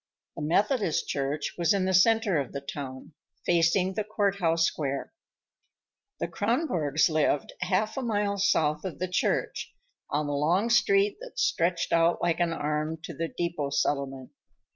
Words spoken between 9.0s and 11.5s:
church, on the long street that